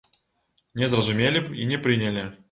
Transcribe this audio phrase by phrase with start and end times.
[0.79, 2.25] Не зразумелі б і не прынялі.